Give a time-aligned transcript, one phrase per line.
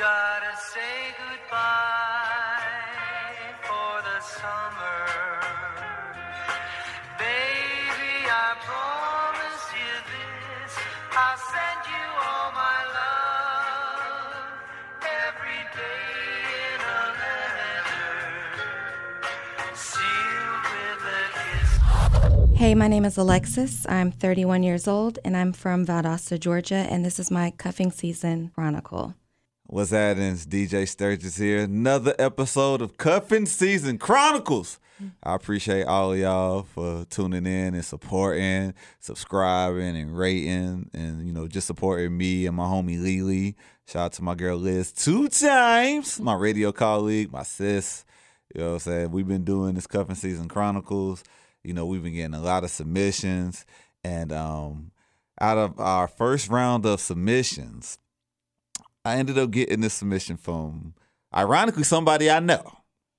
[0.00, 2.64] gotta say goodbye
[3.68, 5.04] for the summer.
[7.18, 10.72] Baby, I promise you this.
[11.12, 14.48] I'll send you all my love
[15.04, 16.16] every day
[16.64, 18.16] in a letter.
[19.74, 22.58] Sealed with a kiss.
[22.58, 23.84] Hey, my name is Alexis.
[23.86, 28.50] I'm 31 years old and I'm from Valdosta, Georgia, and this is my cuffing season
[28.54, 29.14] chronicle.
[29.72, 30.32] What's happening?
[30.32, 31.60] It's DJ Sturgis here.
[31.60, 34.80] Another episode of Cuffing Season Chronicles.
[35.22, 41.32] I appreciate all of y'all for tuning in and supporting, subscribing and rating, and you
[41.32, 43.54] know just supporting me and my homie Lily.
[43.86, 48.04] Shout out to my girl Liz two times, my radio colleague, my sis.
[48.52, 49.10] You know what I'm saying?
[49.12, 51.22] We've been doing this Cuffing Season Chronicles.
[51.62, 53.64] You know we've been getting a lot of submissions,
[54.02, 54.90] and um,
[55.40, 57.98] out of our first round of submissions,
[59.04, 60.94] I ended up getting this submission from,
[61.34, 62.62] ironically, somebody I know.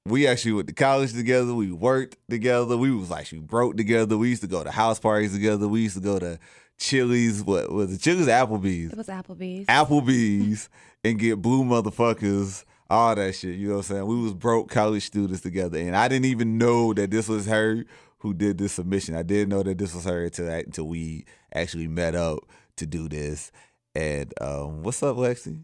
[0.05, 1.53] We actually went to college together.
[1.53, 2.77] We worked together.
[2.77, 4.17] We was actually broke together.
[4.17, 5.67] We used to go to house parties together.
[5.67, 6.39] We used to go to
[6.79, 7.43] Chili's.
[7.43, 8.01] What was it?
[8.01, 9.67] Chili's, Applebee's, It was Applebee's.
[9.67, 10.69] Applebee's,
[11.03, 12.63] and get blue motherfuckers.
[12.89, 13.55] All that shit.
[13.55, 14.05] You know what I'm saying?
[14.07, 17.85] We was broke college students together, and I didn't even know that this was her
[18.19, 19.15] who did this submission.
[19.15, 22.39] I didn't know that this was her until until we actually met up
[22.77, 23.51] to do this.
[23.95, 25.63] And um, what's up, Lexi?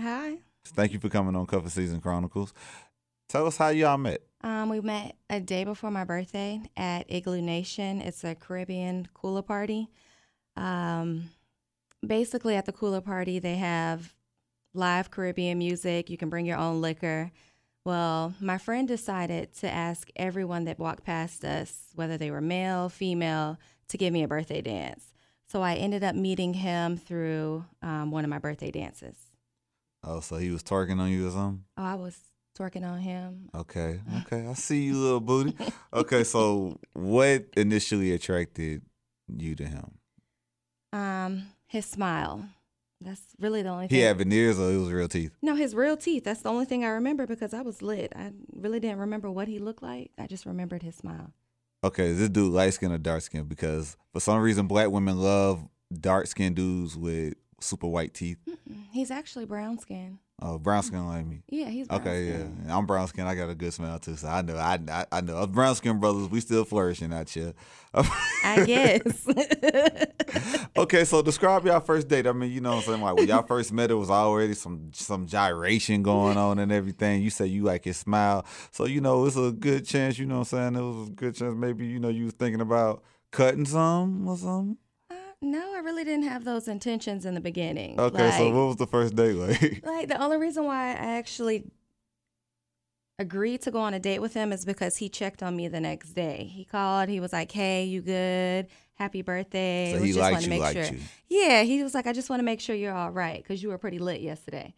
[0.00, 0.38] Hi.
[0.64, 2.54] Thank you for coming on Cuffing Season Chronicles.
[3.28, 4.22] Tell us how y'all met.
[4.42, 8.00] Um, we met a day before my birthday at Igloo Nation.
[8.00, 9.88] It's a Caribbean cooler party.
[10.56, 11.30] Um,
[12.06, 14.14] basically, at the cooler party, they have
[14.74, 16.10] live Caribbean music.
[16.10, 17.30] You can bring your own liquor.
[17.84, 22.88] Well, my friend decided to ask everyone that walked past us, whether they were male,
[22.88, 25.12] female, to give me a birthday dance.
[25.48, 29.16] So I ended up meeting him through um, one of my birthday dances.
[30.04, 31.64] Oh, so he was twerking on you or something?
[31.76, 32.18] Oh, I was
[32.58, 33.48] twerking on him.
[33.54, 34.46] Okay, okay.
[34.46, 35.56] I see you, little booty.
[35.92, 38.82] Okay, so what initially attracted
[39.28, 39.92] you to him?
[40.92, 42.44] Um, his smile.
[43.00, 43.96] That's really the only thing.
[43.96, 44.08] He thing.
[44.08, 45.32] had veneers or it was real teeth?
[45.42, 46.22] no, his real teeth.
[46.24, 48.12] That's the only thing I remember because I was lit.
[48.14, 50.12] I really didn't remember what he looked like.
[50.18, 51.32] I just remembered his smile.
[51.84, 53.44] Okay, is this dude light skin or dark skin?
[53.44, 58.38] Because for some reason, black women love dark skinned dudes with super white teeth.
[58.48, 58.84] Mm-mm.
[58.92, 60.18] He's actually brown skin.
[60.40, 61.40] Uh, brown skin like me.
[61.48, 62.64] Yeah, he's brown Okay, skin.
[62.66, 62.76] yeah.
[62.76, 63.26] I'm brown skin.
[63.26, 64.56] I got a good smell too, so I know.
[64.56, 65.36] I I, I know.
[65.36, 67.52] Us brown skin brothers, we still flourishing out here.
[67.94, 69.26] I guess.
[70.76, 72.26] okay, so describe y'all first date.
[72.26, 73.02] I mean, you know what I'm saying?
[73.02, 77.22] Like when y'all first met, it was already some some gyration going on and everything.
[77.22, 78.44] You say you like his smile.
[78.72, 80.76] So, you know, it's a good chance, you know what I'm saying?
[80.76, 84.36] It was a good chance maybe, you know, you was thinking about cutting some or
[84.36, 84.76] something.
[85.42, 87.98] No, I really didn't have those intentions in the beginning.
[87.98, 89.82] Okay, so what was the first date like?
[89.84, 91.64] Like the only reason why I actually
[93.18, 95.80] agreed to go on a date with him is because he checked on me the
[95.80, 96.48] next day.
[96.52, 97.08] He called.
[97.08, 98.68] He was like, "Hey, you good?
[98.94, 100.96] Happy birthday." So he just liked wanted to you, make liked sure.
[100.96, 101.02] you.
[101.28, 103.70] Yeah, he was like, "I just want to make sure you're all right because you
[103.70, 104.74] were pretty lit yesterday."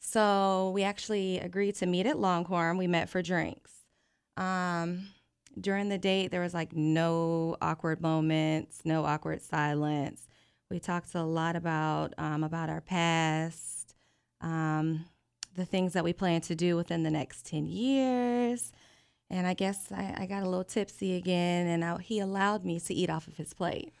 [0.00, 2.76] So we actually agreed to meet at Longhorn.
[2.76, 3.72] We met for drinks.
[4.36, 5.08] Um,
[5.60, 10.26] during the date, there was like no awkward moments, no awkward silence.
[10.70, 13.94] We talked a lot about um, about our past,
[14.40, 15.04] um,
[15.54, 18.72] the things that we plan to do within the next ten years,
[19.30, 22.80] and I guess I, I got a little tipsy again, and I, he allowed me
[22.80, 23.92] to eat off of his plate.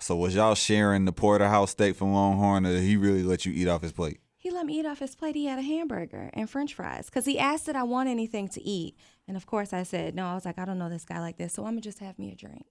[0.00, 3.52] So was y'all sharing the porterhouse steak from Longhorn or did he really let you
[3.52, 4.20] eat off his plate?
[4.36, 5.34] He let me eat off his plate.
[5.34, 8.62] He had a hamburger and French fries because he asked did I want anything to
[8.62, 8.96] eat,
[9.28, 10.26] and of course I said no.
[10.26, 12.18] I was like, I don't know this guy like this, so I'm gonna just have
[12.18, 12.66] me a drink.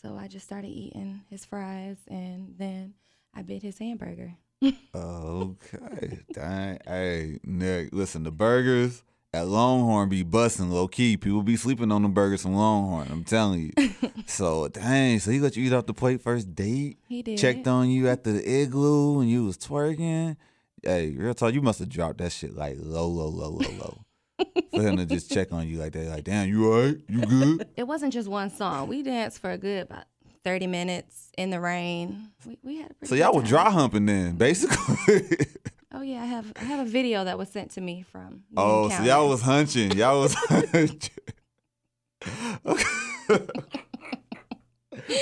[0.00, 2.94] So I just started eating his fries, and then
[3.34, 4.34] I bit his hamburger.
[4.94, 6.20] Okay.
[6.32, 6.78] Dang.
[6.86, 9.02] Hey, Nick, listen, the burgers
[9.32, 11.16] at Longhorn be busting low key.
[11.16, 13.08] People be sleeping on the burgers from Longhorn.
[13.10, 13.90] I'm telling you.
[14.26, 15.18] so, dang.
[15.18, 16.98] So he let you eat off the plate first date?
[17.08, 17.38] He did.
[17.38, 20.36] Checked on you at the igloo and you was twerking?
[20.82, 24.04] Hey, real talk, you must have dropped that shit like low, low, low, low, low.
[24.38, 26.96] For him to just check on you like that, like, damn, you all right?
[27.08, 27.68] You good?
[27.76, 28.88] It wasn't just one song.
[28.88, 30.04] We danced for a good about
[30.44, 32.30] thirty minutes in the rain.
[32.46, 35.46] We, we had a pretty So y'all were dry humping then, basically.
[35.94, 38.22] Oh yeah, I have I have a video that was sent to me from.
[38.22, 39.92] Union Oh, so y'all was hunching.
[39.92, 41.10] Y'all was hunching.
[42.64, 42.84] okay.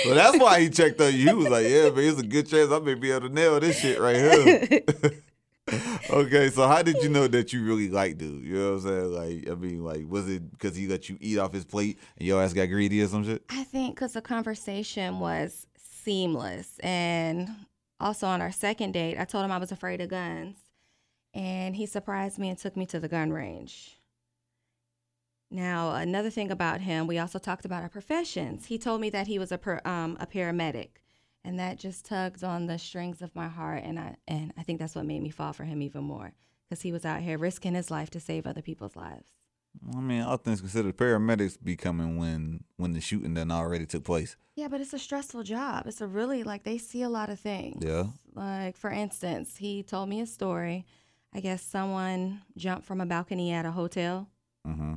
[0.05, 1.27] well, that's why he checked on you.
[1.27, 3.59] He was like, yeah, but it's a good chance I may be able to nail
[3.59, 5.11] this shit right here.
[6.09, 8.43] Okay, so how did you know that you really like dude?
[8.43, 9.13] You know what I'm saying?
[9.13, 12.27] Like, I mean, like, was it because he let you eat off his plate and
[12.27, 13.43] your ass got greedy or some shit?
[13.49, 16.79] I think because the conversation was seamless.
[16.79, 17.49] And
[17.99, 20.57] also on our second date, I told him I was afraid of guns.
[21.33, 23.97] and he surprised me and took me to the gun range.
[25.51, 28.67] Now, another thing about him, we also talked about our professions.
[28.67, 31.00] He told me that he was a per, um, a paramedic,
[31.43, 34.79] and that just tugged on the strings of my heart, and I and I think
[34.79, 36.33] that's what made me fall for him even more
[36.69, 39.29] because he was out here risking his life to save other people's lives.
[39.95, 44.03] I mean, all things considered, paramedics be coming when when the shooting done already took
[44.03, 44.35] place.
[44.55, 45.87] Yeah, but it's a stressful job.
[45.87, 47.83] It's a really like they see a lot of things.
[47.85, 48.05] Yeah.
[48.33, 50.85] Like for instance, he told me a story.
[51.33, 54.27] I guess someone jumped from a balcony at a hotel.
[54.67, 54.95] Mm-hmm.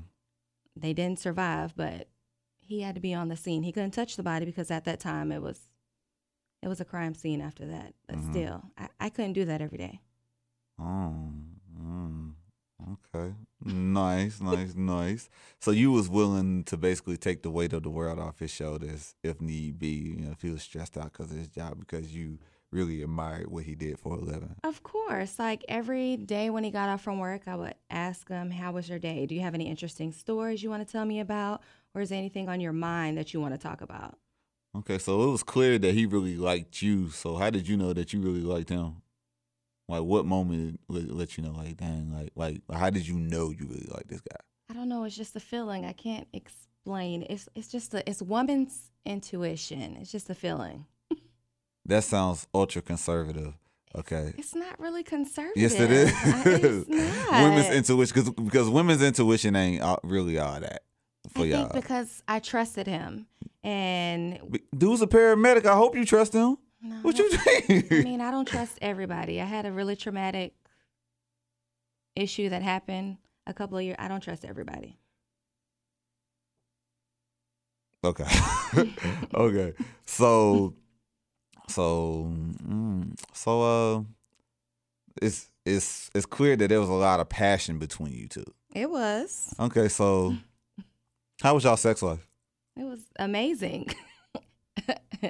[0.76, 2.08] They didn't survive, but
[2.60, 3.62] he had to be on the scene.
[3.62, 5.68] He couldn't touch the body because at that time it was
[6.64, 7.92] it was a crime scene after that.
[8.06, 8.30] But Mhm.
[8.30, 10.00] still, I, I couldn't do that every day.
[10.78, 11.14] Oh,
[11.78, 12.32] mm,
[12.92, 13.34] okay.
[13.62, 15.28] Nice, nice, nice.
[15.60, 19.14] So you was willing to basically take the weight of the world off his shoulders
[19.22, 22.14] if need be, you know, if he was stressed out because of his job because
[22.14, 22.38] you
[22.72, 24.56] really admired what he did for a living.
[24.64, 25.38] Of course.
[25.38, 28.88] Like every day when he got off from work, I would ask him, How was
[28.88, 29.26] your day?
[29.26, 31.62] Do you have any interesting stories you want to tell me about?
[31.94, 34.18] Or is there anything on your mind that you want to talk about?
[34.76, 37.10] Okay, so it was clear that he really liked you.
[37.10, 39.02] So how did you know that you really liked him?
[39.88, 42.32] Like what moment let you know, like, dang, like,
[42.68, 44.38] like, how did you know you really like this guy?
[44.70, 45.04] I don't know.
[45.04, 45.84] It's just a feeling.
[45.84, 47.26] I can't explain.
[47.28, 49.96] It's it's just a it's woman's intuition.
[50.00, 50.86] It's just a feeling.
[51.86, 53.52] That sounds ultra conservative.
[53.94, 54.32] Okay.
[54.38, 55.60] It's not really conservative.
[55.60, 56.10] Yes, it is.
[56.14, 56.88] I- it's
[57.30, 57.42] not.
[57.42, 60.82] women's intuition, because because women's intuition ain't all, really all that
[61.34, 61.68] for I y'all.
[61.68, 63.26] think because I trusted him,
[63.62, 65.66] and Dude's a paramedic.
[65.66, 66.56] I hope you trust him.
[66.82, 67.92] no, What you think?
[67.92, 69.40] I mean, I don't trust everybody.
[69.40, 70.54] I had a really traumatic
[72.16, 73.16] issue that happened
[73.46, 73.96] a couple of years.
[73.98, 74.98] I don't trust everybody.
[78.04, 78.26] okay.
[79.34, 79.72] okay.
[80.06, 80.74] So,
[81.68, 82.30] so,
[82.66, 84.02] mm, so, uh,
[85.22, 88.44] it's it's it's clear that there was a lot of passion between you two.
[88.74, 89.54] It was.
[89.58, 90.34] Okay, so
[91.44, 92.26] how was y'all sex life?
[92.74, 93.88] It was amazing.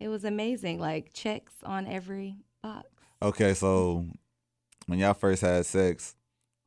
[0.00, 0.78] it was amazing.
[0.78, 2.86] Like checks on every box.
[3.20, 4.06] Okay, so
[4.86, 6.14] when y'all first had sex,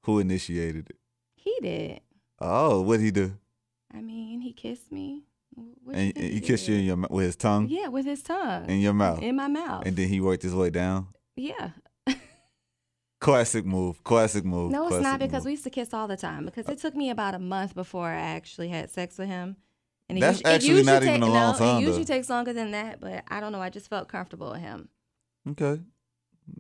[0.04, 0.98] who initiated it?
[1.36, 2.01] He did.
[2.40, 3.34] Oh, what'd he do?
[3.94, 5.24] I mean, he kissed me.
[5.84, 8.69] What And, and he kissed you in your with his tongue Yeah, with his tongue.
[8.69, 9.84] in your mouth, In my mouth.
[9.86, 11.07] and then he worked his way down.
[11.36, 11.69] yeah.
[13.19, 14.04] Classic move.
[14.04, 14.71] Classic move.
[14.71, 15.45] No, it's not because move.
[15.45, 16.45] we used to kiss all the time.
[16.45, 19.57] Because it took me about a month before I actually had sex with him.
[20.07, 21.81] And it That's usu- it actually usually not take, even a long no, time, It
[21.86, 22.13] usually though.
[22.16, 23.62] takes longer than that, but I don't know.
[23.62, 24.89] I just felt comfortable with him.
[25.50, 25.81] Okay.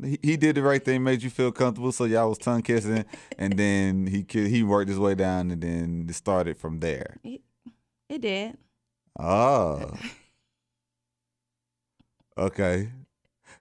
[0.03, 3.05] He, he did the right thing, made you feel comfortable, so y'all was tongue kissing,
[3.39, 7.17] and then he he worked his way down, and then it started from there.
[7.23, 7.41] It,
[8.09, 8.57] It did.
[9.17, 9.91] Oh.
[12.37, 12.89] Okay.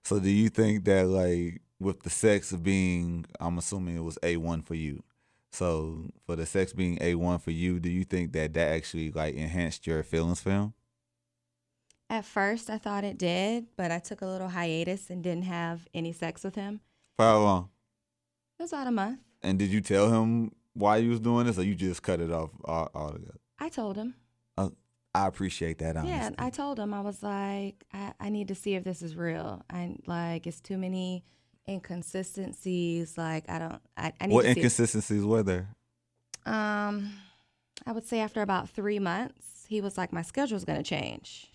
[0.05, 4.65] So do you think that like with the sex being I'm assuming it was A1
[4.65, 5.03] for you.
[5.51, 9.35] So for the sex being A1 for you, do you think that that actually like
[9.35, 10.75] enhanced your feelings for him?
[12.11, 15.87] At first, I thought it did, but I took a little hiatus and didn't have
[15.93, 16.81] any sex with him.
[17.17, 17.69] For how long?
[18.59, 19.21] It was about a month.
[19.43, 22.33] And did you tell him why you was doing this or you just cut it
[22.33, 23.39] off all, altogether?
[23.59, 24.15] I told him.
[24.57, 24.71] Uh,
[25.15, 26.11] I appreciate that honesty.
[26.11, 29.15] Yeah, I told him I was like, I, I need to see if this is
[29.15, 29.63] real.
[29.71, 31.25] I like it's too many
[31.69, 33.19] inconsistencies.
[33.19, 33.81] Like I don't.
[33.97, 35.69] I, I need what to inconsistencies were there?
[36.47, 37.13] um,
[37.87, 41.53] I would say after about three months, he was like, my schedule's gonna change.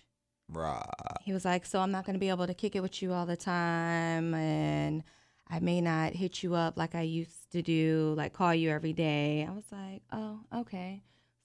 [0.48, 0.82] Right.
[1.22, 3.26] He was like, so I'm not gonna be able to kick it with you all
[3.26, 5.02] the time, and
[5.48, 8.92] I may not hit you up like I used to do, like call you every
[8.92, 9.46] day.
[9.48, 11.02] I was like, oh, okay.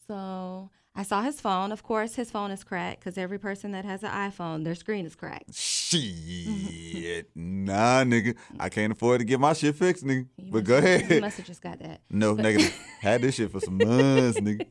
[0.07, 0.69] So
[0.99, 1.71] I saw his phone.
[1.71, 5.05] Of course, his phone is cracked because every person that has an iPhone, their screen
[5.05, 5.53] is cracked.
[5.55, 7.29] Shit.
[7.35, 8.35] nah, nigga.
[8.59, 10.27] I can't afford to get my shit fixed, nigga.
[10.37, 11.21] You But go You ahead.
[11.21, 12.01] must have just got that.
[12.09, 12.77] No, But- negative.
[12.99, 14.65] Had this shit for some months, nigga.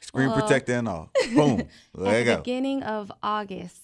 [0.00, 1.10] Screen Well- protector and all.
[1.34, 1.64] Boom.
[1.94, 2.36] There At you the go.
[2.38, 3.76] beginning of August,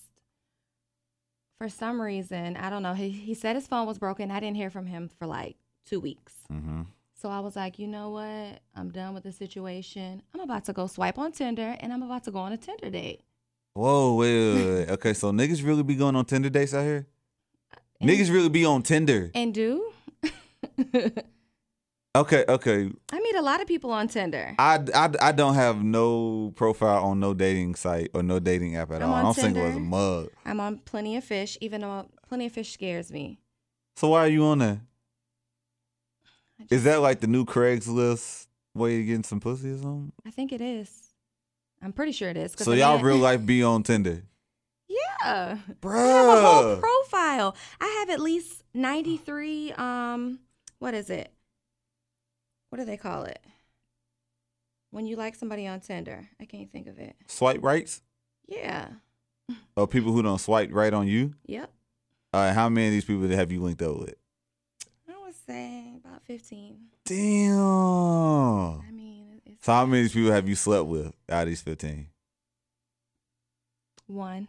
[1.58, 4.30] for some reason, I don't know, he, he said his phone was broken.
[4.30, 6.32] I didn't hear from him for like two weeks.
[6.50, 6.82] Mm-hmm.
[7.20, 8.60] So I was like, you know what?
[8.74, 10.22] I'm done with the situation.
[10.32, 12.88] I'm about to go swipe on Tinder and I'm about to go on a Tinder
[12.88, 13.20] date.
[13.74, 14.90] Whoa, wait, wait, wait.
[14.90, 17.06] Okay, so niggas really be going on Tinder dates out here?
[18.00, 19.30] And- Niggas really be on Tinder.
[19.34, 19.92] And do?
[22.16, 22.90] Okay, okay.
[23.12, 24.56] I meet a lot of people on Tinder.
[24.58, 28.90] I, I, I don't have no profile on no dating site or no dating app
[28.90, 29.26] at I'm all.
[29.28, 30.28] I'm single as a mug.
[30.44, 33.38] I'm on Plenty of Fish, even though Plenty of Fish scares me.
[33.94, 34.80] So why are you on there?
[36.60, 40.12] I Is that like the new Craigslist way of getting some pussy or something?
[40.26, 40.90] I think it is.
[41.82, 42.54] I'm pretty sure it is.
[42.56, 44.22] So y'all real life be on Tinder?
[44.88, 45.58] Yeah.
[45.80, 45.98] bro.
[45.98, 47.56] I have a whole profile.
[47.80, 50.40] I have at least 93 um
[50.78, 51.32] what is it?
[52.70, 53.40] what do they call it?
[54.90, 57.14] When you like somebody on Tinder, I can't think of it.
[57.26, 58.00] Swipe rights?
[58.48, 58.88] Yeah.
[59.76, 61.34] Oh, people who don't swipe right on you?
[61.46, 61.70] Yep.
[62.32, 64.14] All right, how many of these people have you linked up with?
[66.10, 66.76] About 15.
[67.04, 67.60] Damn.
[67.60, 72.08] I mean, it's So how many people have you slept with out of these 15?
[74.08, 74.48] one.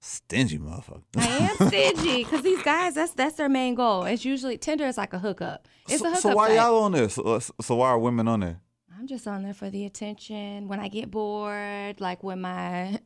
[0.00, 1.02] Stingy motherfucker.
[1.16, 1.26] I
[1.58, 4.02] am stingy because these guys, that's that's their main goal.
[4.04, 5.68] It's usually Tinder is like a hookup.
[5.88, 6.22] It's so, a hookup.
[6.22, 6.56] so why site.
[6.56, 7.14] y'all on this?
[7.14, 8.60] So, so why are women on there?
[9.04, 10.66] I'm just on there for the attention.
[10.66, 12.98] When I get bored, like when my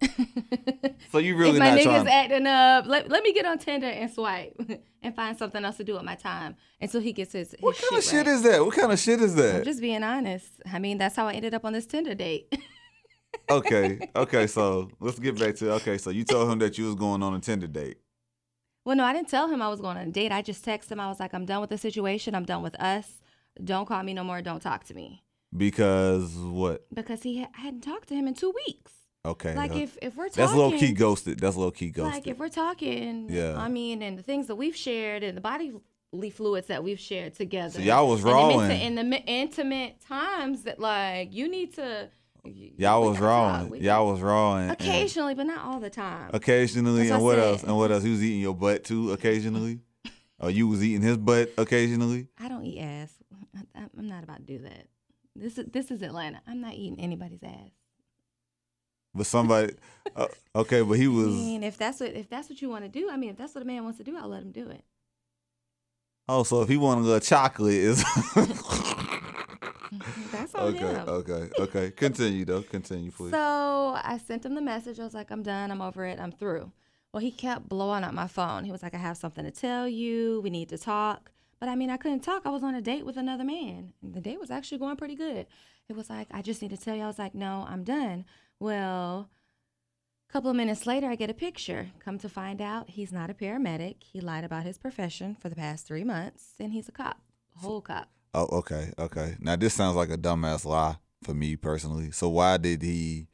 [1.11, 2.07] So you really if my niggas trying?
[2.07, 4.55] acting up, let, let me get on Tinder and swipe
[5.02, 7.76] and find something else to do with my time until he gets his, his what
[7.76, 8.28] kind of shit right.
[8.28, 8.64] is that?
[8.64, 9.57] What kind of shit is that?
[9.57, 10.47] I'm just being honest.
[10.73, 12.57] I mean, that's how I ended up on this Tinder date.
[13.50, 14.47] okay, okay.
[14.47, 15.99] So let's get back to okay.
[15.99, 17.97] So you told him that you was going on a Tinder date.
[18.85, 20.31] well, no, I didn't tell him I was going on a date.
[20.31, 21.00] I just texted him.
[21.00, 22.37] I was like, I'm done with the situation.
[22.37, 23.21] I'm done with us.
[23.64, 24.40] Don't call me no more.
[24.43, 25.25] Don't talk to me.
[25.57, 26.85] Because what?
[26.93, 28.93] Because he I hadn't talked to him in two weeks.
[29.25, 29.55] Okay.
[29.55, 31.40] Like uh, if if we're talking, that's low key ghosted.
[31.40, 32.14] That's low key ghosted.
[32.14, 33.57] like if we're talking, Yeah.
[33.59, 37.35] I mean, and the things that we've shared and the bodily fluids that we've shared
[37.35, 37.75] together.
[37.75, 42.09] So y'all was the In the intimate times that like you need to.
[42.45, 43.75] y'all was wrong.
[43.76, 44.71] Y'all was wrong.
[44.71, 46.31] Occasionally, but not all the time.
[46.33, 47.62] Occasionally, and what I else?
[47.62, 48.02] And what else?
[48.02, 49.12] He was eating your butt too.
[49.12, 49.81] Occasionally.
[50.40, 52.28] or you was eating his butt occasionally.
[52.38, 53.12] I don't eat ass.
[53.75, 54.87] I'm not about to do that.
[55.38, 56.40] This is this is Atlanta.
[56.47, 57.71] I'm not eating anybody's ass.
[59.14, 59.75] But somebody.
[60.16, 61.28] uh, okay, but he was.
[61.28, 63.37] I mean, if that's what if that's what you want to do, I mean, if
[63.37, 64.85] that's what a man wants to do, I'll let him do it.
[66.28, 68.04] Oh, so if he wanted a little chocolate, is.
[70.30, 71.09] That's on okay, him.
[71.09, 71.90] okay, okay.
[71.90, 72.61] Continue though.
[72.61, 73.30] Continue, please.
[73.30, 75.00] So I sent him the message.
[75.00, 75.71] I was like, I'm done.
[75.71, 76.21] I'm over it.
[76.21, 76.71] I'm through.
[77.12, 78.64] Well, he kept blowing up my phone.
[78.64, 80.42] He was like, I have something to tell you.
[80.42, 81.30] We need to talk.
[81.61, 82.43] But I mean, I couldn't talk.
[82.45, 83.93] I was on a date with another man.
[84.03, 85.47] The date was actually going pretty good.
[85.88, 87.03] It was like, I just need to tell you.
[87.03, 88.25] I was like, no, I'm done.
[88.61, 89.29] Well,
[90.29, 91.88] a couple of minutes later, I get a picture.
[91.99, 93.97] Come to find out, he's not a paramedic.
[94.03, 97.21] He lied about his profession for the past three months, and he's a cop,
[97.57, 98.09] a whole cop.
[98.35, 99.37] Oh, okay, okay.
[99.41, 102.11] Now this sounds like a dumbass lie for me personally.
[102.12, 103.27] So why did he?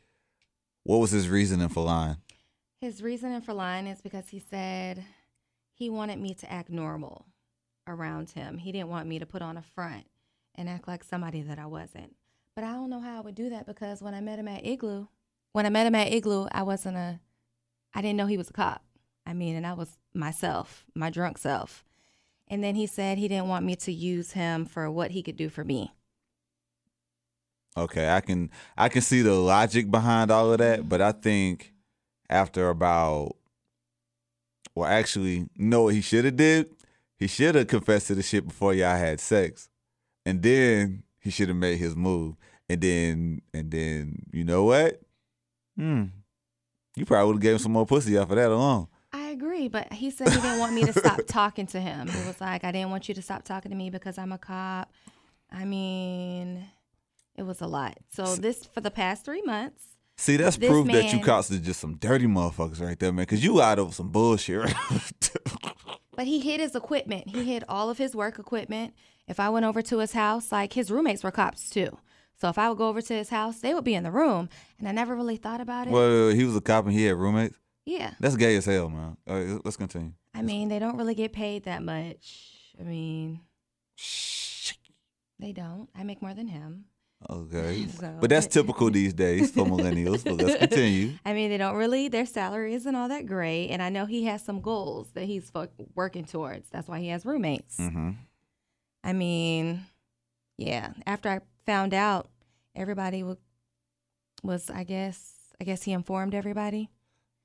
[0.85, 2.17] What was his reasoning for lying?
[2.81, 5.05] His reasoning for lying is because he said
[5.73, 7.27] he wanted me to act normal
[7.87, 8.59] around him.
[8.59, 10.05] He didn't want me to put on a front
[10.55, 12.15] and act like somebody that I wasn't.
[12.55, 14.65] But I don't know how I would do that because when I met him at
[14.65, 15.09] Igloo,
[15.53, 17.21] when I met him at Igloo, I wasn't a,
[17.95, 18.85] I didn't know he was a cop.
[19.27, 21.85] I mean, and I was myself, my drunk self.
[22.49, 25.37] And then he said he didn't want me to use him for what he could
[25.37, 25.93] do for me.
[27.77, 31.73] Okay, I can I can see the logic behind all of that, but I think
[32.31, 33.35] after about
[34.75, 36.71] well actually, know what he should have did?
[37.25, 39.71] He should have confessed to the shit before y'all had sex.
[40.27, 42.37] And then he should have made his move.
[42.69, 45.01] And then and then you know what?
[45.75, 46.05] Hmm.
[46.95, 48.89] You probably would have gave him some more pussy after that alone.
[49.11, 52.09] I agree, but he said he didn't want me to stop talking to him.
[52.09, 54.37] He was like, I didn't want you to stop talking to me because I'm a
[54.37, 54.93] cop.
[55.51, 56.63] I mean,
[57.37, 57.97] it was a lot.
[58.13, 59.83] So this for the past three months.
[60.19, 63.25] See, that's proof that you man- cops are just some dirty motherfuckers right there, man.
[63.25, 64.59] Cause you lied over some bullshit.
[64.59, 64.75] Right?
[66.17, 67.29] But he hid his equipment.
[67.29, 68.95] He hid all of his work equipment.
[69.27, 71.99] If I went over to his house, like his roommates were cops too.
[72.37, 74.49] So if I would go over to his house, they would be in the room,
[74.79, 75.93] and I never really thought about it.
[75.93, 77.57] well, he was a cop and he had roommates.
[77.87, 79.17] yeah, That's gay as hell, man.
[79.29, 80.13] All right, let's continue.
[80.35, 82.51] I mean, they don't really get paid that much.
[82.79, 83.41] I mean,
[85.39, 85.89] they don't.
[85.95, 86.87] I make more than him.
[87.31, 87.87] Okay.
[87.99, 90.25] So- But that's typical these days for millennials.
[90.25, 91.13] But let's continue.
[91.25, 93.69] I mean, they don't really, their salary isn't all that great.
[93.71, 95.51] And I know he has some goals that he's
[95.95, 96.69] working towards.
[96.71, 97.77] That's why he has roommates.
[97.79, 98.11] hmm
[99.03, 99.85] I mean,
[100.57, 100.93] yeah.
[101.07, 102.29] After I found out,
[102.75, 103.37] everybody w-
[104.43, 106.89] was, I guess, I guess he informed everybody.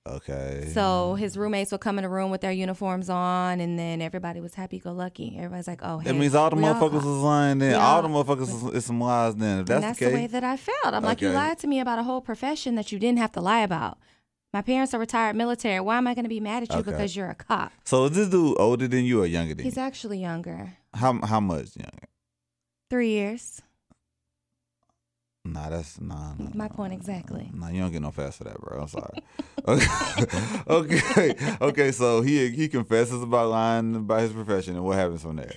[0.10, 0.70] Okay.
[0.74, 4.40] So his roommates would come in the room with their uniforms on, and then everybody
[4.42, 5.36] was happy go lucky.
[5.38, 7.76] Everybody's like, oh, that means all the motherfuckers are- was lying then.
[7.76, 9.60] All all- the motherfuckers is, is some lies then.
[9.60, 10.94] If that's, and that's the the, way that I felt.
[10.94, 13.42] I'm like, you lied to me about a whole profession that you didn't have to
[13.42, 13.98] lie about.
[14.52, 15.80] My parents are retired military.
[15.80, 16.92] Why am I going to be mad at you Okay.
[16.92, 17.72] because you're a cop?
[17.86, 19.82] so is this dude older than you or younger than He's you?
[19.82, 22.08] He's actually younger, How how much younger?
[22.90, 23.62] three years.
[25.46, 26.34] Nah, that's nah.
[26.38, 27.50] nah My nah, point exactly.
[27.54, 28.82] Nah, you don't get no fast for that, bro.
[28.82, 29.24] I'm sorry.
[30.68, 31.02] okay,
[31.34, 31.92] okay, okay.
[31.92, 35.54] So he he confesses about lying about his profession, and what happens from there?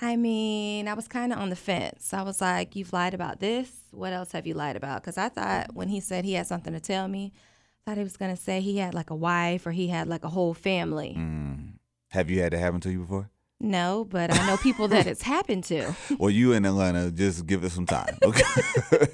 [0.00, 2.12] I mean, I was kind of on the fence.
[2.12, 3.70] I was like, you've lied about this.
[3.90, 5.02] What else have you lied about?
[5.02, 7.32] Because I thought when he said he had something to tell me,
[7.86, 10.08] I thought he was going to say he had like a wife or he had
[10.08, 11.14] like a whole family.
[11.16, 11.74] Mm.
[12.10, 13.30] Have you had that happen to you before?
[13.60, 15.94] No, but I know people that it's happened to.
[16.18, 18.16] Well, you in Atlanta, just give it some time.
[18.22, 18.42] Okay.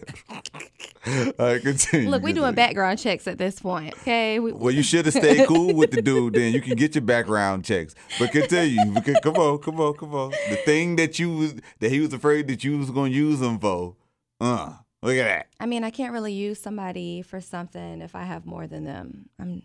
[1.06, 2.11] All right, continue.
[2.11, 3.94] Look, we're doing background checks at this point.
[3.99, 4.38] Okay.
[4.38, 6.35] We, Well, you should have stayed cool with the dude.
[6.35, 7.94] Then you can get your background checks.
[8.18, 8.85] But continue.
[8.92, 10.30] Because, come on, come on, come on.
[10.50, 13.59] The thing that you was that he was afraid that you was gonna use him
[13.59, 13.97] for.
[14.40, 15.47] Uh, look at that.
[15.59, 19.28] I mean, I can't really use somebody for something if I have more than them.
[19.38, 19.62] I'm.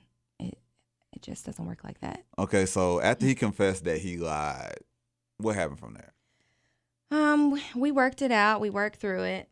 [1.16, 2.24] It, just doesn't work like that.
[2.38, 4.78] Okay, so after he confessed that he lied,
[5.38, 6.14] what happened from there?
[7.12, 8.62] Um, we worked it out.
[8.62, 9.50] We worked through it.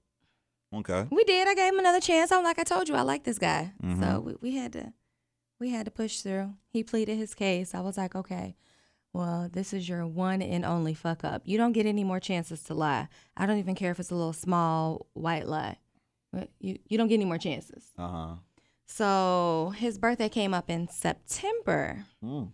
[0.73, 1.07] Okay.
[1.11, 1.47] We did.
[1.47, 2.31] I gave him another chance.
[2.31, 3.73] I'm like I told you, I like this guy.
[3.81, 4.23] So Mhm.
[4.23, 4.93] we, we had to,
[5.59, 6.53] we had to push through.
[6.69, 7.73] He pleaded his case.
[7.75, 8.55] I was like, okay,
[9.13, 11.43] well, this is your one and only fuck up.
[11.45, 13.07] You don't get any more chances to lie.
[13.37, 15.77] I don't even care if it's a little small white lie.
[16.59, 17.91] You you don't get any more chances.
[17.97, 18.35] Uh huh.
[18.85, 22.51] So his birthday came up in September, Mm.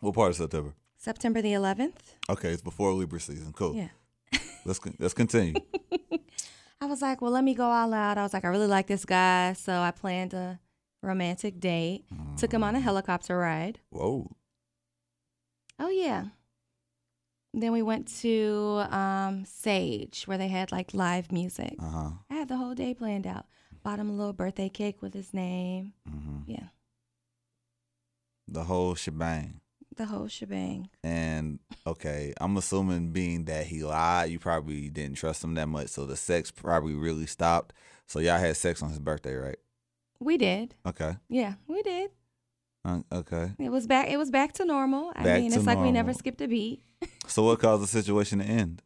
[0.00, 0.74] What part of September?
[0.96, 2.14] September the 11th.
[2.30, 3.52] Okay, it's before Libra season.
[3.52, 3.74] Cool.
[3.74, 3.88] Yeah.
[4.64, 5.54] Let's let's continue.
[6.80, 8.18] I was like, well, let me go all out.
[8.18, 9.54] I was like, I really like this guy.
[9.54, 10.60] So I planned a
[11.02, 12.04] romantic date,
[12.36, 13.80] took him on a helicopter ride.
[13.90, 14.30] Whoa.
[15.80, 16.26] Oh, yeah.
[17.54, 21.74] Then we went to um, Sage, where they had like live music.
[21.80, 22.10] Uh huh.
[22.30, 23.46] I had the whole day planned out.
[23.88, 25.94] Bought him a little birthday cake with his name.
[26.06, 26.66] hmm Yeah,
[28.46, 29.62] The whole shebang.
[29.96, 30.90] the whole shebang.
[31.02, 35.88] And okay, I'm assuming being that he lied, you probably didn't trust him that much,
[35.88, 37.72] so the sex probably really stopped.
[38.06, 39.58] So y'all had sex on his birthday, right?
[40.20, 40.74] We did.
[40.84, 41.16] Okay.
[41.30, 42.10] Yeah, we did.
[42.84, 43.52] Uh, okay.
[43.58, 44.10] It was back.
[44.10, 45.12] It was back to normal.
[45.16, 46.82] I mean, it's like we never skipped a beat.
[47.26, 48.82] So what caused the situation to end?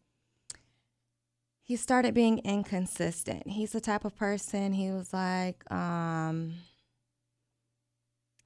[1.63, 3.47] He started being inconsistent.
[3.49, 6.55] He's the type of person he was like, um,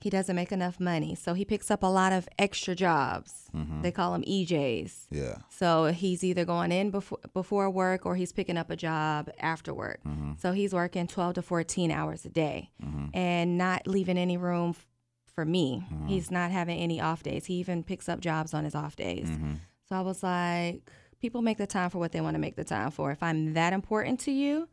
[0.01, 1.15] he doesn't make enough money.
[1.15, 3.49] So he picks up a lot of extra jobs.
[3.55, 3.83] Mhm.
[3.83, 5.07] They call them EJs.
[5.11, 5.39] Yeah.
[5.49, 9.73] So he's either going in before before work or he's picking up a job after
[9.73, 10.01] work.
[10.05, 10.39] Mhm.
[10.39, 13.11] So he's working 12 to 14 hours a day Mhm.
[13.15, 14.87] and not leaving any room f-
[15.35, 15.85] for me.
[15.91, 16.09] Mhm.
[16.09, 17.47] He's not having any off days.
[17.47, 19.29] He even picks up jobs on his off days.
[19.31, 19.61] Mhm.
[19.89, 22.65] So I was like, people make the time for what they want to make the
[22.65, 23.11] time for.
[23.11, 24.69] If I'm that important to you,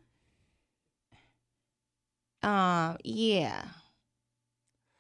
[2.43, 3.63] um, yeah.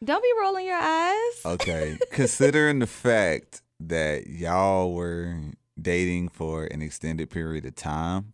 [0.03, 1.19] Don't be rolling your eyes.
[1.45, 1.97] Okay.
[2.11, 5.35] Considering the fact that y'all were
[5.81, 8.33] dating for an extended period of time,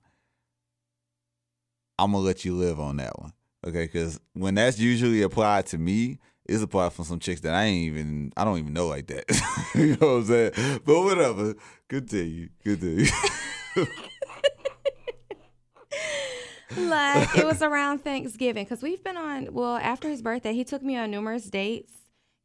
[1.98, 3.34] I'm gonna let you live on that one.
[3.66, 7.66] Okay, because when that's usually applied to me, it's applied from some chicks that I
[7.66, 9.26] ain't even I don't even know like that.
[9.76, 10.82] you know what I'm saying?
[10.84, 11.56] But whatever.
[11.88, 12.50] Continue.
[12.64, 13.06] Continue.
[16.78, 19.54] like it was around Thanksgiving because we've been on.
[19.54, 21.94] Well, after his birthday, he took me on numerous dates.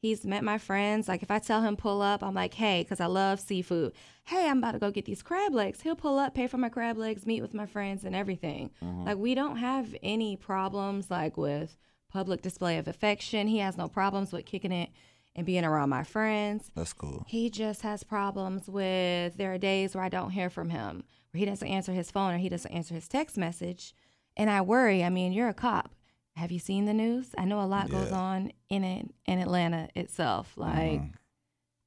[0.00, 1.08] He's met my friends.
[1.08, 3.94] Like if I tell him pull up, I'm like, hey, because I love seafood.
[4.24, 5.80] Hey, I'm about to go get these crab legs.
[5.80, 8.70] He'll pull up, pay for my crab legs, meet with my friends, and everything.
[8.82, 9.04] Mm-hmm.
[9.04, 11.74] Like we don't have any problems like with
[12.14, 13.48] public display of affection.
[13.48, 14.88] He has no problems with kicking it
[15.37, 16.70] and being around my friends.
[16.77, 17.24] that's cool.
[17.29, 21.40] He just has problems with there are days where I don't hear from him, where
[21.40, 23.94] he doesn't answer his phone or he doesn't answer his text message.
[24.37, 25.03] And I worry.
[25.05, 25.90] I mean, you're a cop.
[26.37, 27.35] Have you seen the news?
[27.37, 30.53] I know a lot goes on in it, in Atlanta itself.
[30.57, 31.12] Like, Mhm.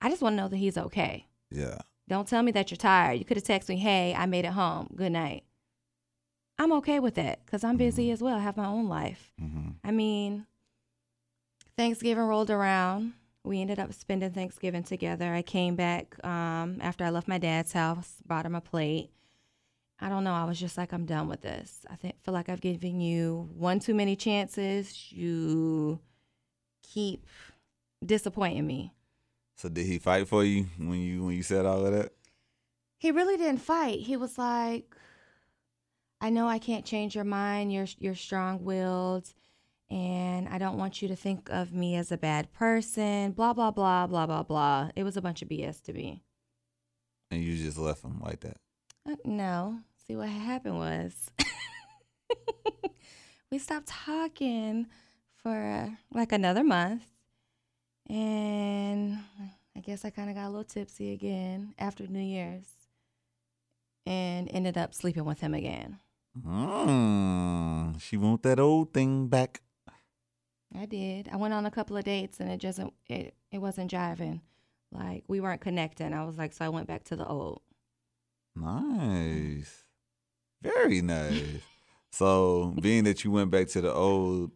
[0.01, 1.27] I just want to know that he's okay.
[1.49, 1.77] Yeah.
[2.09, 3.17] Don't tell me that you're tired.
[3.19, 4.89] You could have texted me, "Hey, I made it home.
[4.95, 5.43] Good night."
[6.59, 8.35] I'm okay with that because I'm busy as well.
[8.35, 9.31] I have my own life.
[9.39, 10.45] hmm I mean,
[11.77, 13.13] Thanksgiving rolled around.
[13.43, 15.33] We ended up spending Thanksgiving together.
[15.33, 19.11] I came back um, after I left my dad's house, brought him a plate.
[19.99, 20.33] I don't know.
[20.33, 21.85] I was just like, I'm done with this.
[21.89, 25.11] I think feel like I've given you one too many chances.
[25.11, 25.99] You
[26.83, 27.25] keep
[28.05, 28.93] disappointing me.
[29.55, 32.11] So did he fight for you when you when you said all of that?
[32.99, 34.01] He really didn't fight.
[34.01, 34.95] He was like,
[36.19, 37.71] I know I can't change your mind.
[37.71, 39.31] You're you're strong-willed
[39.89, 43.31] and I don't want you to think of me as a bad person.
[43.31, 44.89] Blah blah blah blah blah blah.
[44.95, 46.23] It was a bunch of BS to me.
[47.31, 48.57] And you just left him like that.
[49.07, 49.79] Uh, no.
[50.07, 51.29] See what happened was
[53.51, 54.87] we stopped talking
[55.43, 57.03] for uh, like another month.
[58.09, 59.19] And
[59.75, 62.67] I guess I kind of got a little tipsy again after New Year's
[64.05, 65.99] and ended up sleeping with him again.
[66.45, 69.61] Mm, she want that old thing back.
[70.77, 71.29] I did.
[71.31, 74.41] I went on a couple of dates and it just it it wasn't jiving.
[74.91, 76.13] Like we weren't connecting.
[76.13, 77.61] I was like, so I went back to the old.
[78.55, 79.83] Nice.
[80.61, 81.61] Very nice.
[82.11, 84.51] so, being that you went back to the old,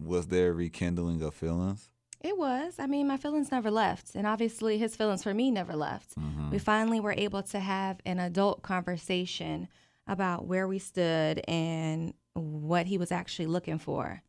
[0.00, 1.90] was there rekindling of feelings?
[2.20, 2.74] It was.
[2.78, 4.14] I mean, my feelings never left.
[4.14, 6.14] And obviously, his feelings for me never left.
[6.50, 9.68] We finally were able to have an adult conversation
[10.06, 14.22] about where we stood and what he was actually looking for.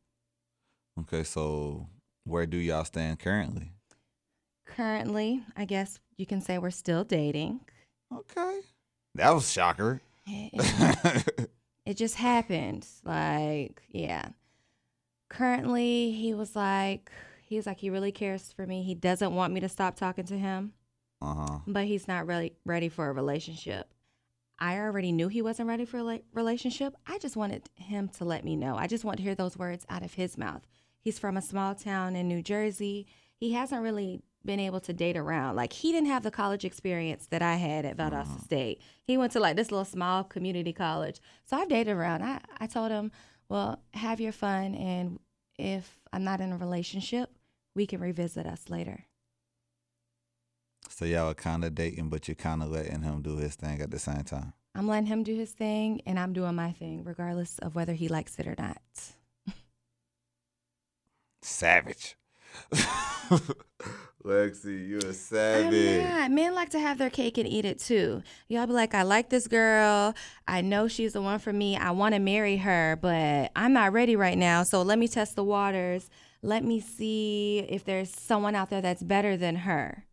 [0.99, 1.87] Okay, so
[2.23, 3.71] where do y'all stand currently?
[4.65, 7.61] Currently, I guess you can say we're still dating.
[8.13, 8.59] Okay.
[9.15, 10.01] That was shocker.
[10.25, 11.49] It,
[11.85, 12.87] it just happened.
[13.03, 14.29] Like, yeah.
[15.29, 17.11] Currently, he was like,
[17.45, 18.83] he was like, he really cares for me.
[18.83, 20.73] He doesn't want me to stop talking to him.
[21.21, 21.59] Uh-huh.
[21.65, 23.87] but he's not really ready for a relationship.
[24.59, 26.95] I already knew he wasn't ready for a relationship.
[27.05, 28.75] I just wanted him to let me know.
[28.75, 30.61] I just want to hear those words out of his mouth.
[30.99, 33.07] He's from a small town in New Jersey.
[33.35, 35.55] He hasn't really been able to date around.
[35.55, 38.43] Like he didn't have the college experience that I had at Valdosta uh-huh.
[38.43, 38.81] State.
[39.03, 41.19] He went to like this little small community college.
[41.45, 42.23] So I've dated around.
[42.23, 43.11] I, I told him,
[43.49, 45.19] well, have your fun and
[45.57, 47.29] if I'm not in a relationship,
[47.75, 49.05] we can revisit us later.
[50.89, 53.81] So y'all are kind of dating, but you're kind of letting him do his thing
[53.81, 54.53] at the same time.
[54.75, 58.07] I'm letting him do his thing and I'm doing my thing, regardless of whether he
[58.07, 58.81] likes it or not.
[61.41, 62.15] Savage.
[64.23, 66.05] Lexi, you a savage.
[66.05, 66.31] I'm not.
[66.31, 68.23] Men like to have their cake and eat it too.
[68.47, 70.15] Y'all be like, I like this girl.
[70.47, 71.75] I know she's the one for me.
[71.75, 74.63] I want to marry her, but I'm not ready right now.
[74.63, 76.09] So let me test the waters.
[76.41, 80.05] Let me see if there's someone out there that's better than her.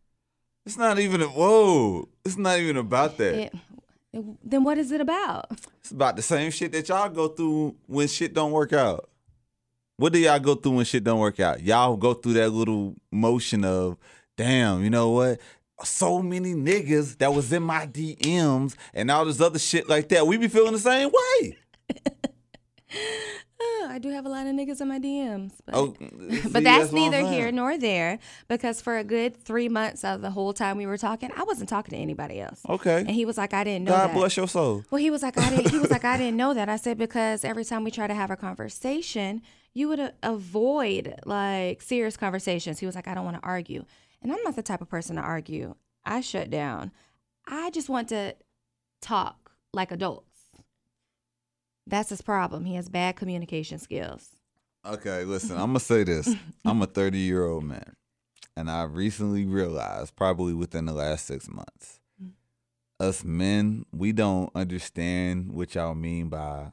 [0.70, 2.08] It's not even a whoa.
[2.24, 3.34] It's not even about that.
[3.34, 3.52] It-
[4.44, 5.46] then what is it about?
[5.80, 9.10] It's about the same shit that y'all go through when shit don't work out.
[9.96, 11.60] What do y'all go through when shit don't work out?
[11.60, 13.96] Y'all go through that little motion of,
[14.36, 15.40] damn, you know what?
[15.82, 20.24] So many niggas that was in my DMs and all this other shit like that.
[20.24, 21.58] We be feeling the same way.
[23.62, 25.52] Oh, I do have a lot of niggas in my DMs.
[25.66, 28.18] But, Oh, but see, that's, neither here nor there
[28.48, 31.68] because for a good three months of the whole time we were talking, I wasn't
[31.68, 32.62] talking to anybody else.
[32.68, 32.98] Okay.
[33.00, 34.14] And he was like, I didn't know God that.
[34.16, 34.84] bless your soul.
[34.90, 35.70] Well, he was like, I didn't.
[35.70, 36.68] He was like, I didn't know that.
[36.70, 39.42] I said because every time we try to have a conversation,
[39.74, 42.78] you would a- avoid like serious conversations.
[42.78, 43.84] He was like, I don't want to argue,
[44.22, 45.74] and I'm not the type of person to argue.
[46.04, 46.92] I shut down.
[47.46, 48.34] I just want to
[49.02, 50.29] talk like adults.
[51.90, 52.64] That's his problem.
[52.64, 54.28] He has bad communication skills.
[54.86, 56.34] Okay, listen, I'm gonna say this.
[56.64, 57.94] I'm a 30 year old man,
[58.56, 62.30] and I recently realized, probably within the last six months, mm.
[62.98, 66.70] us men, we don't understand what y'all mean by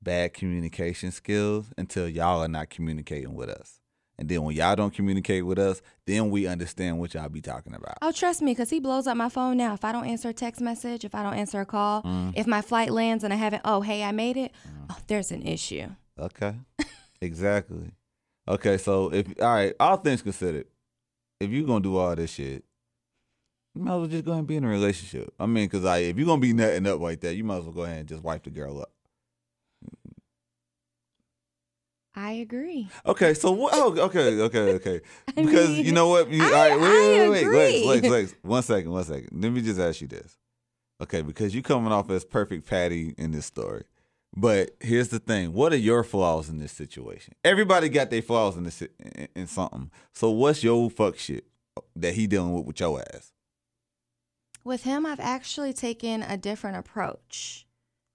[0.00, 3.77] bad communication skills until y'all are not communicating with us.
[4.18, 7.74] And then when y'all don't communicate with us, then we understand what y'all be talking
[7.74, 7.98] about.
[8.02, 9.74] Oh, trust me, because he blows up my phone now.
[9.74, 12.30] If I don't answer a text message, if I don't answer a call, mm-hmm.
[12.34, 14.86] if my flight lands and I haven't, oh, hey, I made it, mm-hmm.
[14.90, 15.86] oh, there's an issue.
[16.18, 16.56] Okay.
[17.20, 17.92] exactly.
[18.48, 20.66] Okay, so if all right, all things considered,
[21.38, 22.64] if you're gonna do all this shit,
[23.74, 25.32] you might as well just go ahead and be in a relationship.
[25.38, 27.64] I mean, cause like if you're gonna be nutting up like that, you might as
[27.64, 28.90] well go ahead and just wipe the girl up.
[32.20, 32.88] I agree.
[33.06, 33.72] Okay, so what?
[33.76, 35.00] Oh, okay, okay, okay.
[35.28, 36.28] I Because mean, you know what?
[36.30, 37.86] You, all I- right, wait, I wait, wait, wait, agree.
[37.86, 38.34] Lex, Lex, Lex.
[38.42, 39.28] One second, one second.
[39.42, 40.36] Let me just ask you this.
[41.00, 43.84] Okay, because you coming off as perfect Patty in this story.
[44.36, 47.34] But here's the thing: what are your flaws in this situation?
[47.44, 49.90] Everybody got their flaws in this in, in something.
[50.12, 51.44] So what's your fuck shit
[51.94, 53.32] that he dealing with with your ass?
[54.64, 57.64] With him, I've actually taken a different approach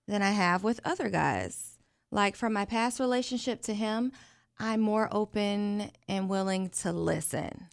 [0.08, 1.73] than I have with other guys.
[2.14, 4.12] Like from my past relationship to him,
[4.60, 7.68] I'm more open and willing to listen.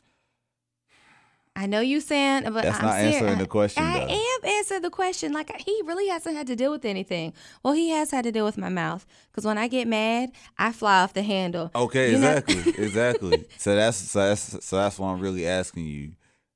[1.56, 3.16] I know you saying, but That's I'm not serious.
[3.16, 4.06] answering the question, I though.
[4.08, 5.32] am answering the question.
[5.32, 7.34] Like he really hasn't had to deal with anything.
[7.62, 10.72] Well, he has had to deal with my mouth because when I get mad, I
[10.72, 11.70] fly off the handle.
[11.74, 13.44] Okay, You exactly, exactly.
[13.58, 16.12] So that's so that's so that's why I'm really asking you.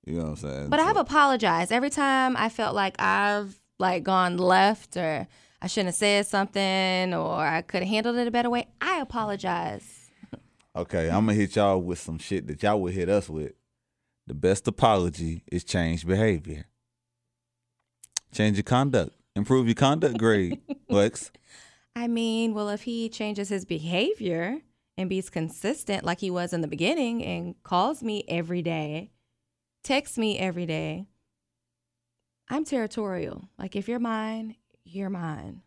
[0.06, 0.68] You know what I'm saying?
[0.70, 5.26] But I have apologized every time I felt like I've like gone left or
[5.64, 8.66] I shouldn't have said something or I could have handled it a better way.
[8.82, 10.10] I apologize.
[10.76, 13.52] Okay, I'm gonna hit y'all with some shit that y'all would hit us with.
[14.26, 16.66] The best apology is change behavior.
[18.30, 19.16] Change your conduct.
[19.34, 21.32] Improve your conduct grade, Lex.
[21.96, 24.58] I mean, well, if he changes his behavior
[24.98, 29.12] and be consistent like he was in the beginning and calls me every day,
[29.82, 31.06] texts me every day,
[32.50, 33.48] I'm territorial.
[33.58, 35.62] Like, if you're mine, you're mine.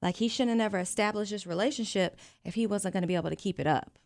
[0.00, 3.30] Like, he shouldn't have never established this relationship if he wasn't going to be able
[3.30, 3.98] to keep it up.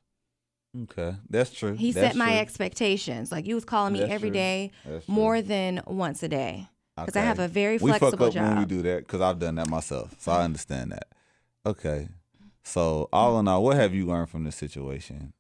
[0.84, 1.74] Okay, that's true.
[1.74, 2.38] He That's set my true.
[2.38, 3.30] expectations.
[3.30, 4.34] Like you was calling me That's every true.
[4.34, 4.70] day,
[5.06, 6.68] more than once a day.
[6.96, 8.68] Because I have a very flexible we fuck up when we job.
[8.68, 11.08] do that because I've done that myself, so I understand that.
[11.66, 12.08] Okay,
[12.64, 15.32] so all in all, what have you learned from this situation?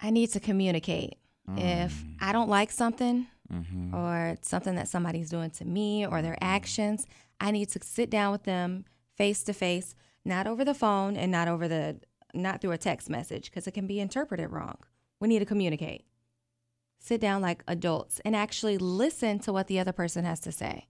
[0.00, 1.14] I need to communicate.
[1.56, 2.14] If mm.
[2.20, 3.94] I don't like something Mm-hmm.
[3.94, 7.06] or it's something that somebody's doing to me or their actions,
[7.40, 11.30] I need to sit down with them face to face, not over the phone and
[11.30, 12.00] not over the
[12.34, 14.76] not through a text message because it can be interpreted wrong.
[15.20, 16.04] We need to communicate.
[16.98, 20.88] Sit down like adults and actually listen to what the other person has to say,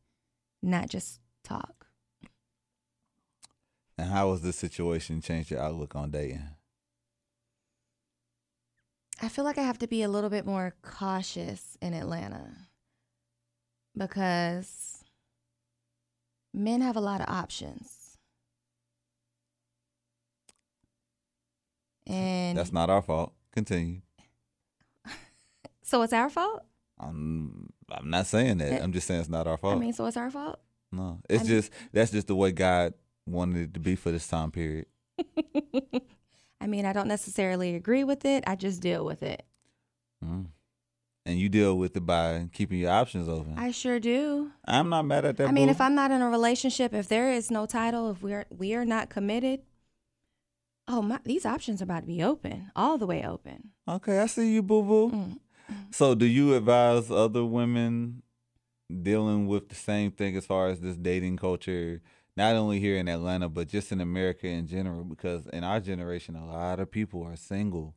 [0.63, 1.87] not just talk.
[3.99, 6.43] And how has this situation changed your outlook on dating?
[9.23, 12.51] I feel like I have to be a little bit more cautious in Atlanta
[13.97, 15.03] because
[16.53, 18.19] men have a lot of options.
[22.07, 23.33] And That's not our fault.
[23.53, 24.03] Continue.
[25.83, 26.63] so it's our fault?
[26.99, 28.73] I'm I'm not saying that.
[28.73, 29.77] Eh, I'm just saying it's not our fault.
[29.77, 30.61] I mean, so it's our fault?
[30.93, 32.95] no, it's I'm- just that's just the way God
[33.27, 34.87] wanted it to be for this time period.
[36.61, 38.45] I mean, I don't necessarily agree with it.
[38.47, 39.45] I just deal with it.
[40.25, 40.47] Mm.
[41.25, 43.55] And you deal with it by keeping your options open.
[43.59, 44.53] I sure do.
[44.65, 45.49] I'm not mad at that.
[45.49, 45.73] I mean, boo.
[45.73, 48.85] if I'm not in a relationship, if there is no title, if we're we are
[48.85, 49.63] not committed,
[50.87, 53.71] oh my, these options are about to be open, all the way open.
[53.89, 55.11] okay, I see you, boo boo.
[55.11, 55.39] Mm.
[55.91, 58.23] So, do you advise other women
[59.03, 62.01] dealing with the same thing as far as this dating culture,
[62.37, 65.05] not only here in Atlanta, but just in America in general?
[65.05, 67.95] Because in our generation, a lot of people are single.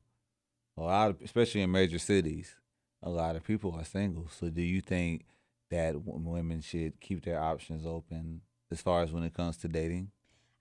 [0.78, 2.56] A lot, of, especially in major cities,
[3.04, 4.28] a lot of people are single.
[4.30, 5.26] So, do you think
[5.70, 10.12] that women should keep their options open as far as when it comes to dating?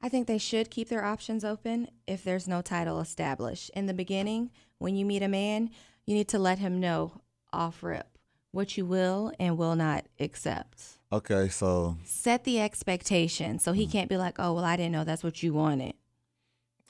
[0.00, 3.70] I think they should keep their options open if there's no title established.
[3.74, 5.70] In the beginning, when you meet a man,
[6.06, 7.20] you need to let him know
[7.52, 8.18] off rip
[8.52, 10.97] what you will and will not accept.
[11.10, 15.04] Okay, so Set the expectation so he can't be like, oh, well, I didn't know
[15.04, 15.94] that's what you wanted.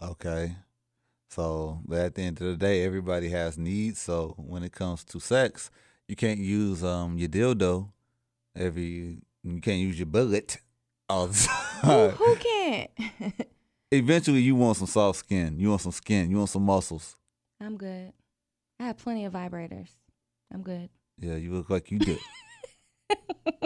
[0.02, 0.56] Okay.
[1.30, 4.00] So, but at the end of the day, everybody has needs.
[4.00, 5.70] So when it comes to sex,
[6.08, 7.90] you can't use um your dildo
[8.56, 9.18] every.
[9.44, 10.58] You can't use your bullet
[11.08, 11.34] all the
[11.82, 12.10] Who, time.
[12.10, 12.90] who can't?
[13.92, 15.58] Eventually, you want some soft skin.
[15.60, 16.30] You want some skin.
[16.30, 17.14] You want some muscles.
[17.60, 18.12] I'm good.
[18.80, 19.90] I have plenty of vibrators.
[20.52, 20.88] I'm good.
[21.20, 22.18] Yeah, you look like you do.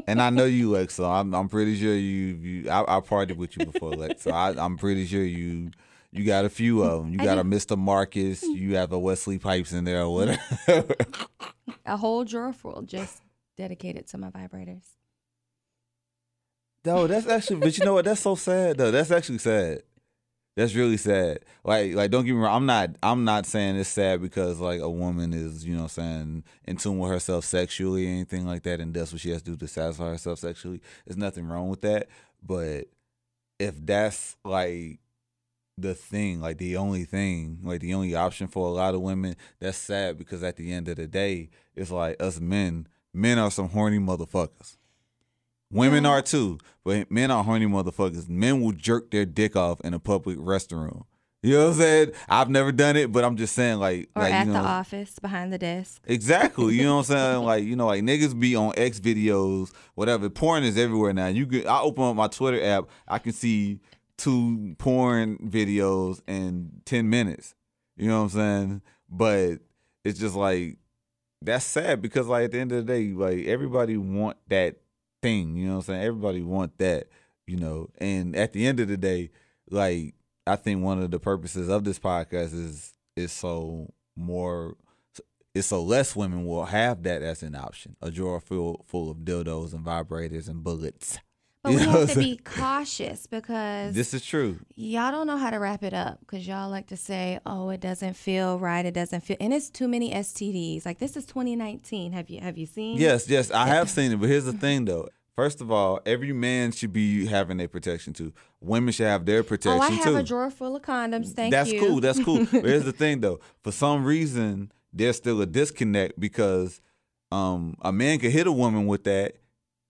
[0.07, 0.95] and I know you, Lex.
[0.95, 4.23] So I'm I'm pretty sure you you I, I partied with you before, Lex.
[4.23, 5.71] So I, I'm pretty sure you
[6.13, 7.13] you got a few of them.
[7.13, 7.45] You I got a.
[7.45, 7.77] Mr.
[7.77, 8.43] Marcus.
[8.43, 10.95] You have a Wesley Pipes in there or whatever.
[11.87, 13.23] A whole drawer full just
[13.57, 14.85] dedicated to my vibrators.
[16.85, 18.05] No, that's actually, but you know what?
[18.05, 18.91] That's so sad though.
[18.91, 19.83] That's actually sad.
[20.55, 21.41] That's really sad.
[21.65, 22.55] Like, like don't get me wrong.
[22.55, 26.45] I'm not, I'm not saying it's sad because like a woman is, you know, saying
[26.65, 29.53] in tune with herself sexually or anything like that, and that's what she has to
[29.53, 30.81] do to satisfy herself sexually.
[31.07, 32.09] There's nothing wrong with that.
[32.43, 32.89] But
[33.59, 34.99] if that's like
[35.79, 39.37] the thing, like the only thing, like the only option for a lot of women,
[39.59, 42.89] that's sad because at the end of the day, it's like us men.
[43.15, 44.77] Men are some horny motherfuckers.
[45.73, 46.09] Women mm.
[46.09, 48.29] are too, but men are horny motherfuckers.
[48.29, 51.05] Men will jerk their dick off in a public restroom.
[51.43, 52.13] You know what I'm saying?
[52.29, 54.69] I've never done it, but I'm just saying, like, Or like at you know, the
[54.69, 56.01] office behind the desk.
[56.07, 56.77] Exactly.
[56.77, 57.43] You know what I'm saying?
[57.43, 60.31] Like, you know, like niggas be on X videos, whatever.
[60.31, 61.27] Porn is everywhere now.
[61.27, 63.81] You get I open up my Twitter app, I can see
[64.17, 67.57] two porn videos in 10 minutes.
[67.97, 68.83] You know what I'm saying?
[69.09, 69.55] But
[70.05, 70.79] it's just like
[71.41, 74.77] that's sad because like at the end of the day, like everybody want that
[75.23, 76.03] thing, you know what I'm saying?
[76.03, 77.09] Everybody want that,
[77.47, 77.89] you know.
[77.99, 79.31] And at the end of the day,
[79.71, 80.15] like
[80.47, 84.77] I think one of the purposes of this podcast is is so more
[85.55, 87.97] it's so less women will have that as an option.
[88.01, 91.19] A drawer full full of dildos and vibrators and bullets.
[91.63, 94.59] But You we have to be cautious because This is true.
[94.75, 97.81] y'all don't know how to wrap it up because y'all like to say, "Oh, it
[97.81, 98.85] doesn't feel right.
[98.85, 100.85] It doesn't feel," and it's too many STDs.
[100.85, 102.11] Like this is 2019.
[102.13, 102.99] Have you have you seen?
[102.99, 105.09] Yes, yes, I have seen it, but here's the thing though.
[105.37, 108.33] First of all, every man should be having their protection too.
[108.61, 109.85] Women should have their protection too.
[109.85, 110.17] Oh, I have too.
[110.17, 111.33] a drawer full of condoms.
[111.33, 111.79] Thank that's you.
[111.79, 112.01] That's cool.
[112.01, 112.61] That's cool.
[112.61, 113.39] but here's the thing though.
[113.63, 116.81] For some reason, there's still a disconnect because
[117.31, 119.37] um a man could hit a woman with that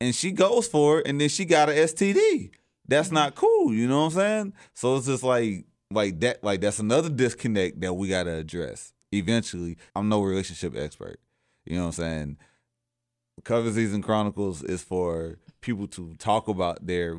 [0.03, 2.51] and she goes for it and then she got a STD.
[2.89, 3.15] That's Mm-hmm.
[3.15, 4.53] not cool, you know what I'm saying?
[4.75, 8.93] So it's just like like that like that's another disconnect that we got to address
[9.13, 9.77] eventually.
[9.95, 11.21] I'm no relationship expert.
[11.65, 12.37] You know what I'm saying?
[13.45, 17.17] Cuffing Season Chronicles is for people to talk about their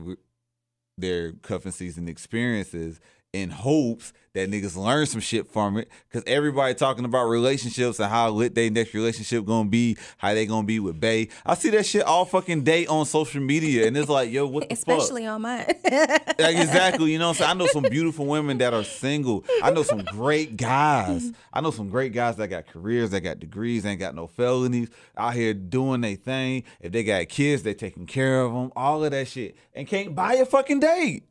[0.98, 3.00] their cuffing season experiences
[3.34, 5.89] in hopes that niggas learn some shit from it.
[6.12, 10.46] Cause everybody talking about relationships and how lit they next relationship gonna be, how they
[10.46, 11.30] gonna be with Bay.
[11.46, 14.69] I see that shit all fucking day on social media, and it's like, yo, what
[14.69, 14.98] the fuck?
[15.00, 15.65] Especially on mine.
[15.67, 17.12] Like, exactly.
[17.12, 17.52] You know what I'm saying?
[17.52, 19.43] I know some beautiful women that are single.
[19.62, 21.32] I know some great guys.
[21.52, 24.89] I know some great guys that got careers, that got degrees, ain't got no felonies,
[25.17, 26.63] out here doing their thing.
[26.80, 30.15] If they got kids, they taking care of them, all of that shit, and can't
[30.15, 31.24] buy a fucking date.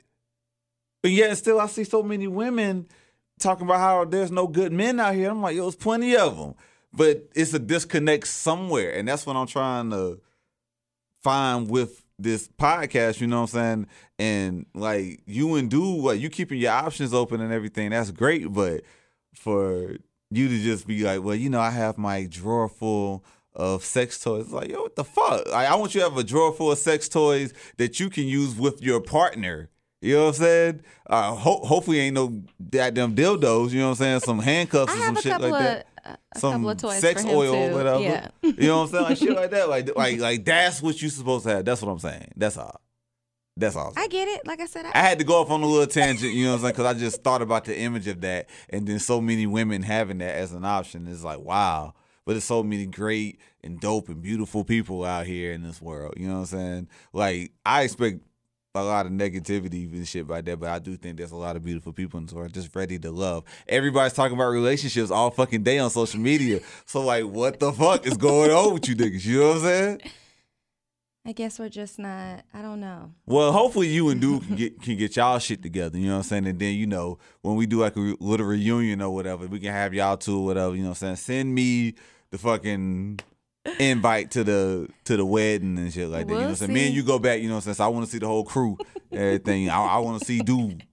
[1.02, 2.86] But yet, still, I see so many women
[3.40, 5.30] talking about how there's no good men out here.
[5.30, 6.54] I'm like, yo, there's plenty of them.
[6.92, 8.92] But it's a disconnect somewhere.
[8.92, 10.20] And that's what I'm trying to
[11.22, 13.86] find with this podcast, you know what I'm saying?
[14.18, 18.52] And like you and do what you keeping your options open and everything, that's great.
[18.52, 18.82] But
[19.34, 19.96] for
[20.30, 24.18] you to just be like, well, you know, I have my drawer full of sex
[24.20, 24.52] toys.
[24.52, 25.46] Like, yo, what the fuck?
[25.48, 28.24] Like, I want you to have a drawer full of sex toys that you can
[28.24, 29.68] use with your partner.
[30.02, 30.80] You know what I'm saying?
[31.08, 33.70] Uh, ho- hopefully ain't no goddamn dildos.
[33.70, 34.20] You know what I'm saying?
[34.20, 37.68] Some handcuffs or some shit like that of a some couple of toys sex oil
[37.68, 37.74] too.
[37.74, 38.00] whatever.
[38.02, 38.28] Yeah.
[38.42, 39.04] You know what I'm saying?
[39.04, 39.68] Like shit like that.
[39.68, 41.64] Like like like that's what you supposed to have.
[41.64, 42.32] That's what I'm saying.
[42.36, 42.80] That's all.
[43.56, 43.92] That's all.
[43.96, 44.46] I get it.
[44.46, 46.52] Like I said, I, I had to go off on a little tangent, you know
[46.52, 46.72] what I'm saying?
[46.72, 50.18] Because I just thought about the image of that, and then so many women having
[50.18, 51.94] that as an option is like, wow.
[52.24, 56.14] But there's so many great and dope and beautiful people out here in this world.
[56.16, 56.88] You know what I'm saying?
[57.12, 58.22] Like I expect
[58.74, 61.56] a lot of negativity and shit like that, but I do think there's a lot
[61.56, 63.44] of beautiful people in this world just ready to love.
[63.68, 66.60] Everybody's talking about relationships all fucking day on social media.
[66.86, 69.26] So like, what the fuck is going on with you niggas?
[69.26, 70.00] You know what I'm saying?
[71.26, 72.44] I guess we're just not.
[72.54, 73.12] I don't know.
[73.26, 75.96] Well, hopefully you and Dude can get can get y'all shit together.
[75.98, 76.46] You know what I'm saying?
[76.48, 79.60] And then you know when we do like a re- little reunion or whatever, we
[79.60, 80.74] can have y'all two or whatever.
[80.74, 81.16] You know what I'm saying?
[81.16, 81.94] Send me
[82.30, 83.20] the fucking
[83.78, 86.32] invite to the to the wedding and shit like that.
[86.32, 86.72] you know what I'm saying?
[86.72, 87.40] Me and you go back.
[87.40, 87.74] You know what I'm saying?
[87.76, 88.76] So I want to see the whole crew,
[89.12, 89.70] everything.
[89.70, 90.84] I, I want to see Dude,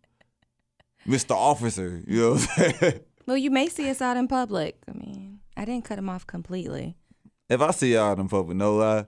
[1.07, 1.31] Mr.
[1.35, 2.01] Officer.
[2.07, 2.99] You know what I'm saying?
[3.25, 4.77] Well, you may see us out in public.
[4.87, 6.95] I mean, I didn't cut him off completely.
[7.47, 9.05] if I see y'all in public, no lie,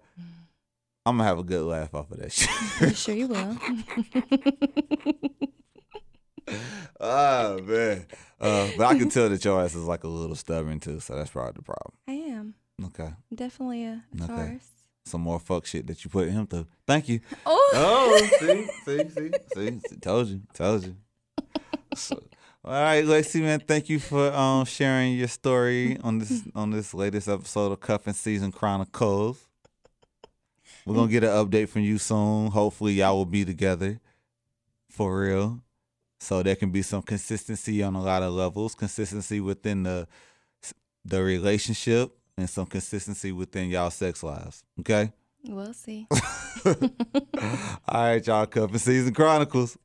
[1.05, 2.95] I'm gonna have a good laugh off of that shit.
[2.95, 3.57] Sure you will.
[6.99, 8.05] oh man.
[8.39, 11.15] Uh, but I can tell that your ass is like a little stubborn too, so
[11.15, 11.93] that's probably the problem.
[12.07, 13.11] I am Okay.
[13.33, 14.27] definitely a, a Okay.
[14.27, 14.67] Taurus.
[15.05, 16.67] Some more fuck shit that you put him through.
[16.87, 17.19] Thank you.
[17.45, 19.95] Oh, Oh, see, see, see, see, see.
[19.97, 20.95] Told you, told you.
[21.95, 22.21] So,
[22.63, 23.59] all right, Lacey, man.
[23.61, 28.13] Thank you for um sharing your story on this on this latest episode of Cuffing
[28.13, 29.39] Season Chronicles.
[30.85, 32.47] We're gonna get an update from you soon.
[32.51, 33.99] Hopefully, y'all will be together
[34.89, 35.61] for real.
[36.19, 38.75] So there can be some consistency on a lot of levels.
[38.75, 40.07] Consistency within the
[41.03, 44.63] the relationship and some consistency within y'all sex lives.
[44.79, 45.11] Okay.
[45.45, 46.07] we'll see.
[46.65, 46.81] All
[47.87, 48.45] right, y'all.
[48.45, 49.77] Cuffing Season Chronicles.